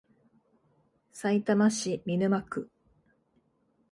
[1.11, 2.71] さいたま市見沼区